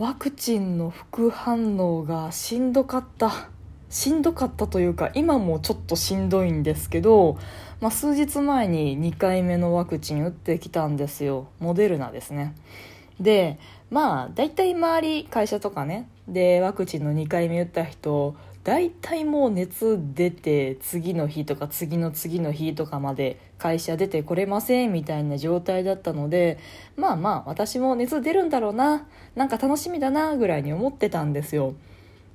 [0.00, 3.50] ワクチンの副反応がしんどかった。
[3.90, 7.36] しんどかったというか今もちょっとしんどいんですけど、
[7.82, 11.48] まあ、数日前に2回目のワクチン打ってきたんですよ。
[11.58, 12.54] モデルナですね。
[13.20, 13.58] で
[13.90, 16.08] まあ大体周り会社とかね。
[16.26, 26.58] でワクチンの2回目打った人大体もう熱出て次の日とか次の次の日とかまで会社出てこれませんみたいな状態だったので
[26.96, 29.06] まあまあ私も熱出るんだろうな。
[29.34, 31.74] なんか楽しみだなぐらいに思ってたんですよ。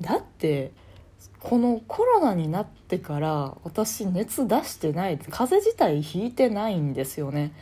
[0.00, 0.72] だって
[1.40, 7.52] このコロナになってから私熱出してない風邪自体ひいてないんですよね。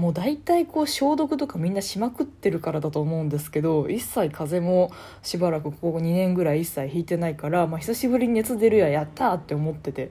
[0.00, 4.90] もう大体こう消毒とかみんなしまくってるからだと思うんですけど一切風邪も
[5.22, 10.10] しばらくここ2年ぐらい一切引いてないから、まあ、久しぶりに熱出るややったって思ってて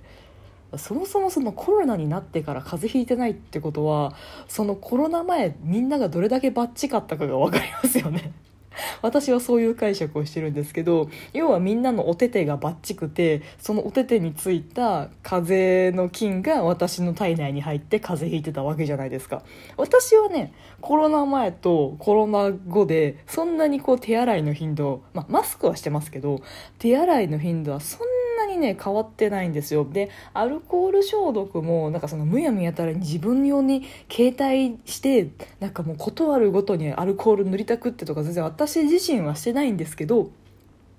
[0.78, 4.14] そもそもそのコロナになってから風邪ひいてないってことは
[4.48, 8.32] そのコロナ前みんながどれだけバッチかったかが分かりますよね。
[9.02, 19.44] 私はそういう解釈をしてるんですけど要はみんなのお手手がバッチくてそのお手手についた風邪の菌が私の体内に入って風邪ひいてたわけじゃないですか。
[19.78, 26.42] 私はねコロナ前とコロナ後でそんなにこう手洗いの頻度、まあ、マスクはしてますけど
[26.78, 28.06] 手洗いの頻度はそんな
[28.50, 29.88] にね変わってないんですよ。
[29.90, 40.30] でアルコール消毒もなんかそのむやみやたらに自分用に携帯してなんかもう断るごとにアルコール塗りたくってとか全然私自身はしてないんですけど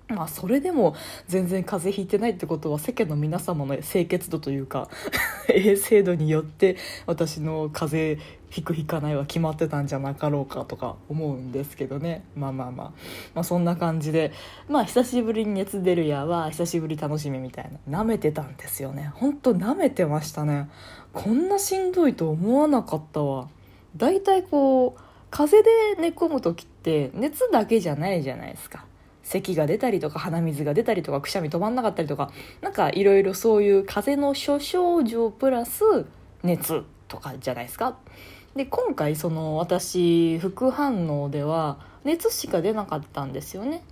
[0.07, 0.95] まあそれでも
[1.27, 4.89] 全然風邪ひいてないってことは世間の皆様の清潔度というか
[5.49, 12.25] 衛生度によって私の風邪ひくひかないは決まってたんじゃなかろうかとか思うんですけどね。
[12.35, 12.91] まあまあまあ、
[13.33, 14.33] まあ、そんな感じで。
[14.67, 18.01] まあ久しぶりに熱出るやは久しぶり楽しみみたいな。
[18.01, 19.09] 舐めてたんですよね。
[19.15, 20.69] ほんと舐めてましたね。
[21.13, 23.47] こんなしんどいと思わなかったわ。
[23.95, 28.85] だいたいこう風邪で寝込む時って熱だけじゃないじゃないですか。
[29.23, 35.83] 咳が出たりとか鼻水が出たりとかくしゃみ止まんなかったりとかなんかいろいろそういう風邪の諸症状プラス
[36.43, 37.97] 熱とかじゃないですか。
[38.55, 43.83] で今回その私副反応では熱しか出なかったんですよね。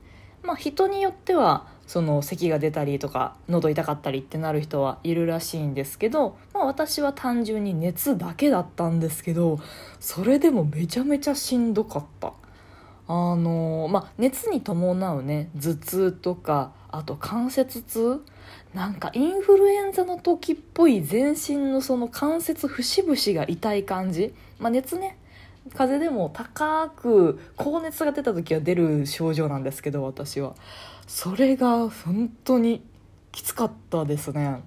[0.44, 9.60] まあ人によってはその咳が出たりとか喉痛かったりってなる人はいるらしいんですけど、まあ、私は単純に熱だけだったんですけど
[10.00, 12.34] それでもめちゃめちゃしんどかった。
[13.08, 18.24] あのまあ熱に伴うね頭痛とかあと関節痛
[18.74, 25.18] なんかインフルエンザの時っぽい全身のその関節節々が痛い感じ、まあ、熱ね。
[25.76, 30.56] 風邪でも高く高熱が出た時は出る症状なんですけど私は。
[31.08, 32.84] それが本当に
[33.32, 34.62] きつかったですね。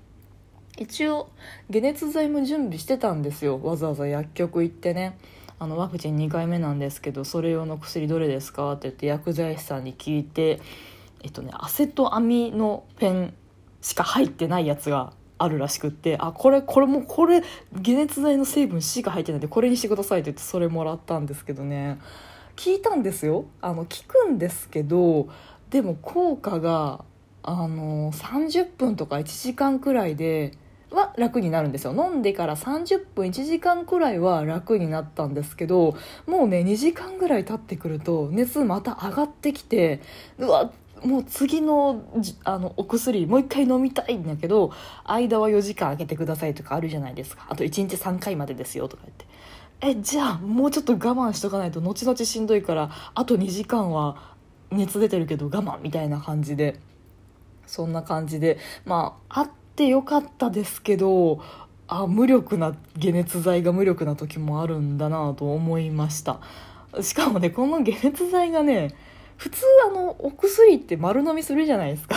[0.79, 1.31] 一応
[1.71, 3.61] 解熱剤も準備してたんですよ。
[3.63, 5.17] わざわざ薬局行ってね。
[5.59, 8.73] あのワクチン2回目なんですけどそれ用の薬どれですか？
[8.73, 10.61] って言って薬剤師さんに聞いて
[11.23, 13.35] えっとねアセトアミノペン
[13.83, 17.43] しか入ってないやつがあるらしくってあこれこれもうこれ
[17.85, 21.99] 解熱剤の成分しか入ってないんでこれにしてくださいって言ってそれもらったんですけどね。
[22.57, 23.47] 聞いたんですよ。
[23.61, 25.29] あの聞くんですけど
[25.71, 27.05] でも効果が
[27.43, 30.53] あの30分とか1時間くらいで
[30.91, 31.95] は楽になるんですよ。
[31.95, 40.01] 飲んでから30分1時間くらいは楽になったんですけどもうね2時間ぐらい経ってくると熱また上がってきて
[40.39, 40.71] うわ
[41.05, 42.03] もう次の
[42.45, 44.73] あのお薬もう一回飲みたいんだけど
[45.05, 47.47] 間は4時間空けてくださいとかあるじゃないですか。
[47.49, 49.27] あと1日3回までですよとか言って。
[49.81, 54.33] えじゃあもうちょっと我慢しとかないと後々しんどいからあと2時間は
[54.71, 56.81] 熱出てるけど我慢みたいな感じで。
[57.67, 58.59] そんな感じで。
[58.85, 61.41] まああってよかったですけど
[61.89, 66.41] あ無力な解熱剤が無力な時もあるんだなと思いました。
[67.01, 68.95] しかもねこの解熱剤がね
[69.43, 72.15] 普通あのお薬って丸飲みするじゃないですか。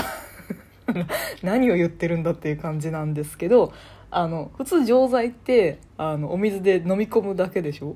[1.41, 3.73] 何を言ってるんだっていう感じなんですけど
[4.11, 7.95] あの普通錠剤ってあのお水で飲み込むだけでしょ。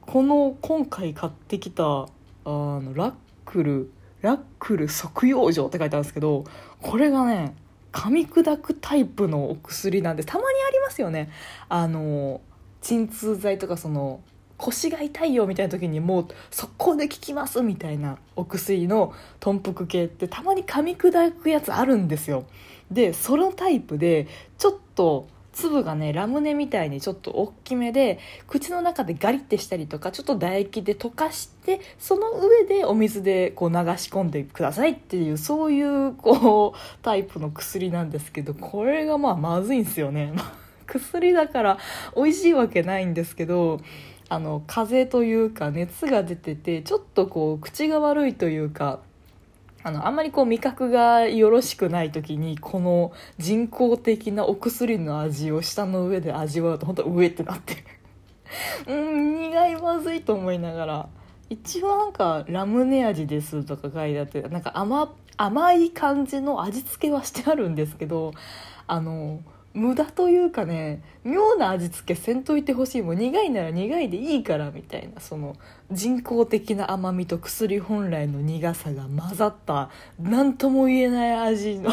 [0.00, 2.08] この今回買ってきたあ
[2.46, 3.12] のラッ
[3.44, 3.92] クル
[4.22, 6.44] ラックル即養生って書いてあるんですけど
[6.80, 7.54] これがね
[7.92, 11.28] 噛み砕くタイプのお薬なんでたまにありますよね。
[11.68, 12.40] あの
[12.80, 14.20] 鎮痛剤とかその
[14.60, 22.44] 腰が痛いよみたいな時にもう速攻で効きますみたいなお薬の豚腹系ってたまに噛み砕くやつあるんですよ。
[22.90, 24.26] でそのタイプで
[24.58, 40.32] ちょっと粒がねラムネみたいにちょっと大きめで口の中でガリッてしたりとかちょっと唾液で溶かしてその上でお水でこう流し込んでくださいっていうそういうこうタイプの薬なんですけどこれがまあまずいんですよね。
[40.86, 41.78] 薬だから
[42.16, 43.80] 美味しいわけないんですけど
[44.30, 49.00] あの風邪というか熱が出ててちょっとこう口が悪いというか
[49.82, 57.84] あのあんまりこう味覚がよろしくない時にこの人工的なお薬の味を舌の上で味わうと本当上ってなって。
[58.86, 61.08] うん苦いまずいと思いながら。
[61.48, 68.32] 一応なんかラムネ味ですとか書いてあってなんか甘甘い感じの味付けはしてあるんですけど
[68.86, 69.40] あの
[69.72, 73.02] 無駄というかね妙な味付けせんといてほしい。
[73.02, 75.20] もう苦いなら苦いでいいからみたいな。
[75.20, 75.56] その
[75.92, 81.90] 人工的な甘みと薬本来の苦さが混ざった何とも言えない味の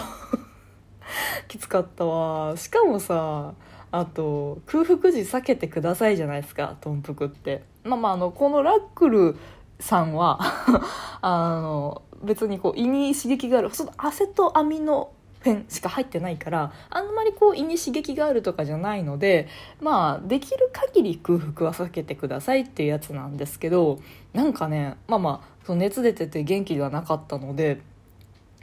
[1.48, 2.58] きつかったわ。
[2.58, 3.54] しかもさ
[3.92, 7.64] あと空腹時避けてくださいじゃないですか豚腹って。
[7.84, 9.38] まあまああのこのラックル
[9.80, 10.40] さんは
[11.22, 15.12] あの別にこう胃に刺激があるそのアセトアミノ
[15.48, 19.48] フェンしか入ってないからあんまりこう胃に刺激があるとかじゃないので
[19.82, 24.00] まあできる限り空腹は避けてくださいっていうやつなんですけど
[24.34, 27.82] なんかねまあまあその熱出てて元気ではなかったので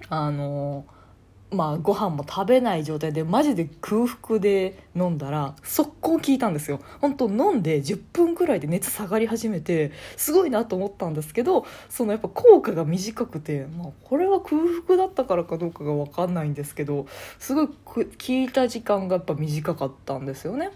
[0.08, 0.84] あの
[1.54, 17.06] まあ、ご飯も食べない状態でマジで空腹で飲んだら速攻効いたんですよ本当飲んで10分くらいで熱下がり始めてすごいなと思ったんですけどそのやっぱ効果が短くて、まあ、これは空腹だったからかどうかが分かんないんですけど
[17.38, 20.70] すごい効いた時間がやっぱ短かったんですよね。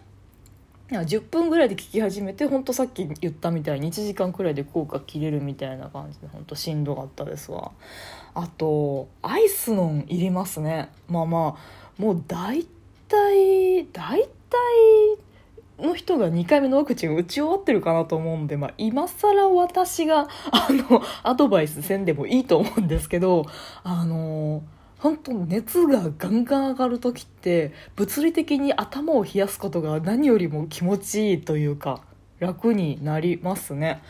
[0.90, 7.72] 10分ぐらいで聞き始めて本当さっき言ったみたいに1時間くらいで効果切れるみたいな感じで本当しんどかったですわ。
[8.34, 10.90] あとアイスのんいりますね。
[11.08, 12.64] まあまあもう大
[13.08, 14.28] 体大体
[15.78, 23.44] の人が2回目のワクチン打ち終わってるかなと思うんで、まあ、今更私があのアドバイスせんでもいいと思うんですけど
[23.84, 32.00] あのー本当熱がガンガン上がる時って物理的に頭を冷やすことが何よりも気持ちいいというか
[32.40, 34.02] 楽になりますね。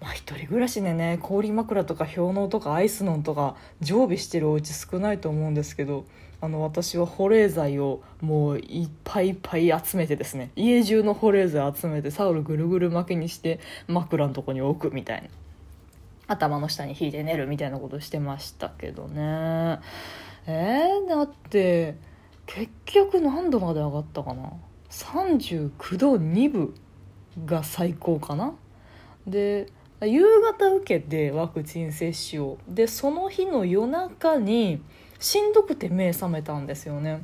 [0.00, 6.04] まあ、一人暮らしでね氷枕とか氷のうとかアイスのんとか常備してるお家少ないと思うんですけど
[6.40, 15.28] あの私は保冷剤をもういっぱいいっぱい集めてですね家中の保冷剤集めてタオルぐるぐる巻きにして枕のとこに置くみたいな
[16.26, 19.80] 頭の下に引いて寝るみたいなことしてましたけどね。
[20.46, 21.96] えー、だって
[22.46, 24.52] 結局何度まで上がったかな
[24.90, 26.74] ？39度2分
[27.44, 28.54] が最高かな？
[29.26, 29.68] で
[30.02, 32.58] 夕方受けてワクチン接種を。
[32.68, 34.82] でその日の夜中に
[35.18, 37.22] しんどくて目覚めたんですよね。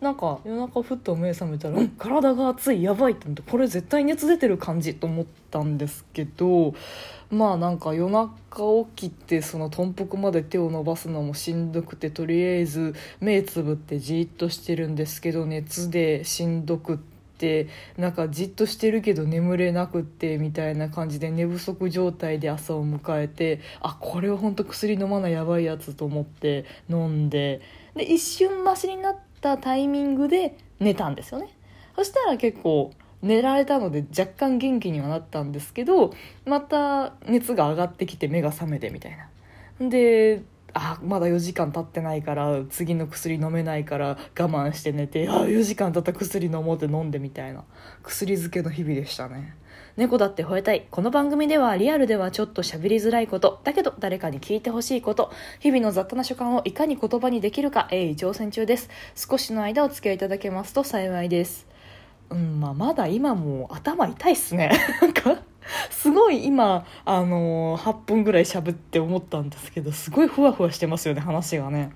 [0.00, 6.74] なんか夜中ふっと目覚めたら、体が熱いやばいって思ってこれ絶対熱出てる感じと思ったんですけど
[7.30, 8.36] まあなんか夜中
[8.96, 17.08] 起きてその豚腹まで手を伸ばすのもしんどくてとりあえず目つぶってじっとしてるんですけど熱でしんどくって。
[17.96, 27.60] なんかじっとしてるけど眠れなくってみたいな感じで寝不足状態で朝を迎えてあこれは本当薬飲まないやばいやつと思って飲んで
[27.94, 31.48] で一瞬マシになったタイミングで寝たんですよね。
[31.96, 32.92] そしたら結構
[33.22, 36.12] 寝られたので若干元気にはなったんですけど
[36.46, 39.16] また熱が上がってきて目が覚めてみたい
[39.80, 39.88] な。
[39.88, 40.42] で
[40.74, 47.64] あまだ4時間経ってないから次の薬飲めないから我慢して寝てあ4時間経った薬飲もうって飲んでみたいな。
[48.02, 49.54] 薬漬けの日々でしたね。
[49.98, 50.86] 猫だって吠えたい。
[50.92, 53.58] この番組ではリアルではちょっと喋りづらいこと。
[53.64, 55.32] だけど誰かに聞いてほしいこと。
[55.58, 57.88] 日々の雑多な所感をいかに言葉にできるか。
[57.90, 58.90] 鋭意挑戦中です。
[59.16, 61.66] 少しの間お付き合いいただけますと幸いです。
[62.30, 64.70] うんまあ、まだ今も頭痛いっすね。
[65.02, 65.42] なんか
[65.90, 71.90] すごい今、あのー、8分ぐらい喋って思ったんですけどすごいふわふわしてますよね話がね。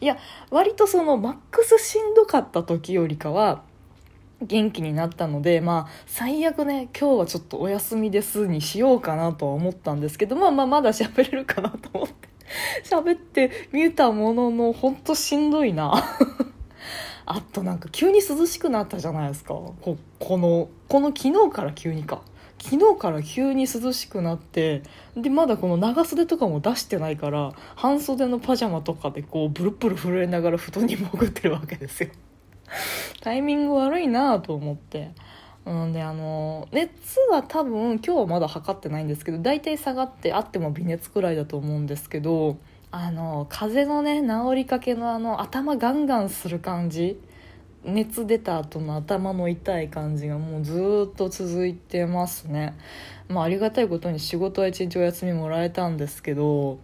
[0.00, 0.16] いや
[0.52, 3.62] 割とそのマックスしんどかった時よりかは
[4.42, 12.28] 元気になったのでまあ最悪ね今日はちょっとお休みですにしようかなとは思ったんですけどまあまあまだ喋れるかなと思って。
[12.84, 15.92] 喋ってみたもののほんとしんどいな。
[17.26, 19.54] あとなんか急に涼しくなったじゃないですか。
[19.54, 22.22] ここのこの昨日から急にか。
[22.60, 24.82] 昨日から急に涼しくなって
[25.16, 32.10] でまだこの長袖とかも出してないから半袖のパジャマとかでこうブルブル震えながら布団に潜ってるわけですよ。
[33.28, 35.10] タイミング悪いなと思って。
[35.66, 42.56] うんであの熱は多分今日はまだ測ってないんですけど大体下がってあっても微熱くらいだと思うんですけど
[42.90, 47.20] あの風邪のね治りかけのあの頭ガンガンする感じ。
[47.84, 52.76] 熱出た後の頭の痛い感じがもうずっと続いてますね。
[53.28, 56.78] まあありがたいことに仕事は一日お休みもらえたんですけど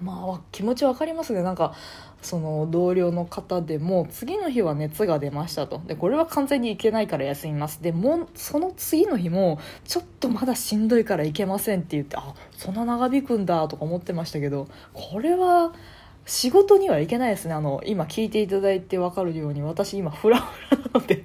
[0.00, 1.42] まあ気持ちわかりますね。
[1.42, 1.74] なんか
[2.22, 5.80] その同僚の方でも次の日は熱が出ましたと。
[5.86, 7.82] でこれは完全にいけないから休みます。
[7.82, 15.72] でもうその次の日もちょっとまだしんどいからいけませんって言ってあそんな長引くんだとか思ってましたけどこれは
[16.26, 17.54] 仕事にはいけないですね。
[17.54, 21.24] あの今聞いていただいて分かるように私今フラフラなので。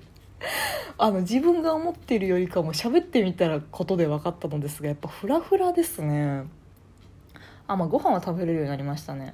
[0.98, 6.44] あの自分が思っているよりかも喋ってみたらことで分かったのですがやっぱフラフラですね。
[7.68, 9.34] あまあご飯は食べれるようになりましたね。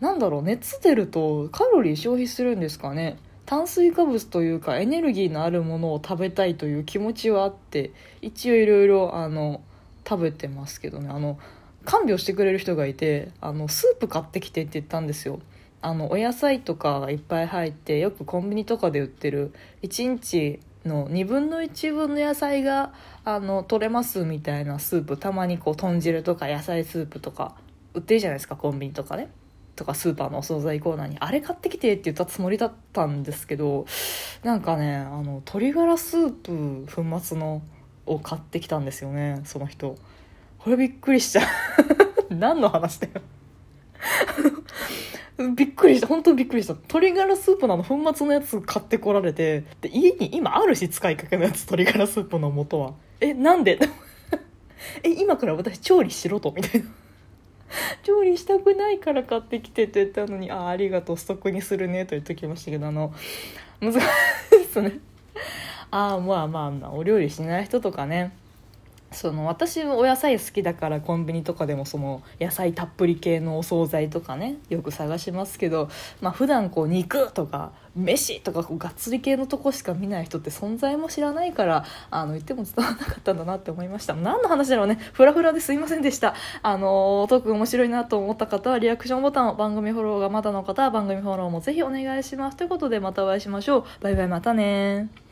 [0.00, 3.18] なんだろう熱出るとカロリー消費するんですかね。
[3.46, 9.62] 炭水化物というかエネルギーのあるものを食べたいという気持ちはあって一応いろいろあの
[10.06, 11.08] 食べてますけどね。
[11.08, 11.38] あの
[11.84, 15.40] 看病してくれる人がいてあのスープ買ってきてって言ったんですよ。
[15.80, 22.92] あのお野菜とかがいっぱい入ってよくコンビニとかで売ってる1日の2分の1分の野菜が
[23.24, 27.54] あの取れますみたいなスープたまにこう豚汁とか野菜スープとか
[27.94, 29.30] 売ってるじゃないですかコンビニとかね。
[29.76, 31.16] とかスーパーのお惣菜コーナーに。
[31.20, 33.86] あれ買ってきてって言ったつもりだったんですけど
[34.42, 37.62] なんかねあの鶏ガラスープ粉末の
[38.06, 39.96] を買ってきたんですよねその人。
[40.58, 41.42] これびっくりした
[42.30, 43.20] 何の話だよ。
[45.54, 46.08] びっくりした。
[46.08, 46.74] 本当にびっくりした。
[46.74, 52.94] 鶏ガラスープのの粉末のやつ買ってこられてで家に今あるし使いかけのやつ鶏ガラスープの素は。
[53.20, 53.78] えなんで？
[55.04, 56.88] え今から私調理しろとみたいな。
[58.02, 63.12] 調理したくないから買ってきてって言ったのに「ああありがとうストックにするね」と言っときましたけどあの
[63.80, 64.00] 難しい
[64.58, 64.98] ですね。
[65.90, 68.32] ああまあまあお料理しない人とかね。
[69.10, 75.88] その私お野菜好きだからコンビニとかでもその野菜たっぷり系のお惣菜とかねよく探しますけど、
[76.20, 84.14] まあ普段こう肉とか飯とかこうがっつり系のとこしか見ない人って存在も知らないからあの言っても伝わらなかったんだなって思いました。
[84.14, 84.98] 何の話だろうね。
[85.14, 86.34] フラフラですいませんでした。
[86.62, 92.56] あのトーク面白いなと思った方はリアクションボタンを番組フォローがまだの方は番組フォローもぜひお願いします。
[92.56, 93.84] ということでまたお会いしましょう。
[94.00, 95.27] バイバイまたね